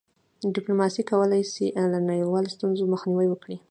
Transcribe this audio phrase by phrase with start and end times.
[0.55, 3.57] ډيپلوماسي کولی سي له نړیوالو ستونزو مخنیوی وکړي.